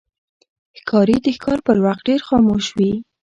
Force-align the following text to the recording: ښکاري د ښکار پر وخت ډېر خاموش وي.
ښکاري 0.79 1.17
د 1.21 1.27
ښکار 1.35 1.59
پر 1.67 1.77
وخت 1.85 2.01
ډېر 2.09 2.21
خاموش 2.27 2.65
وي. 2.77 2.93